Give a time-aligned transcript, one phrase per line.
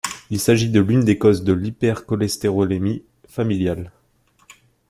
[0.31, 3.91] Il s'agit de l'une des causes de l'hypercholestérolémie familiale.